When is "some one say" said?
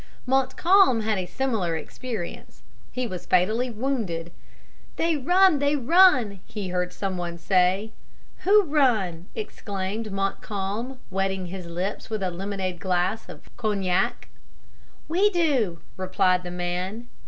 6.91-7.91